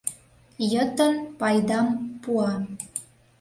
ЙЫТЫН 0.71 1.13
ПАЙДАМ 1.39 1.87
ПУА 2.21 2.51